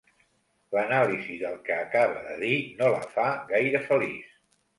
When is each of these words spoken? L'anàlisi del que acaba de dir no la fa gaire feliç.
L'anàlisi 0.77 1.37
del 1.41 1.59
que 1.67 1.75
acaba 1.81 2.25
de 2.29 2.33
dir 2.45 2.57
no 2.81 2.89
la 2.97 3.03
fa 3.19 3.27
gaire 3.53 3.85
feliç. 3.93 4.35